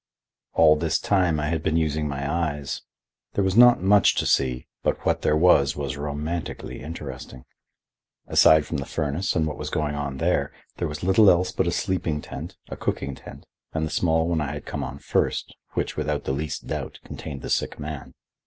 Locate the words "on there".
9.93-10.51